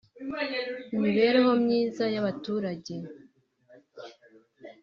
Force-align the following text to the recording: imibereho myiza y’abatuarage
imibereho 0.95 1.51
myiza 1.65 2.03
y’abatuarage 2.13 2.95